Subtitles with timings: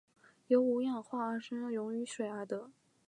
[0.47, 2.71] 由五氧化二砷溶于水而得。